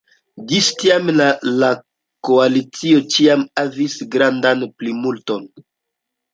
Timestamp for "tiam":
0.83-1.11